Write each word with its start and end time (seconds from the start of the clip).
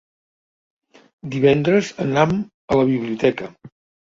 Divendres 1.35 1.91
anam 2.07 2.35
a 2.39 2.81
la 2.81 2.89
biblioteca. 2.95 3.53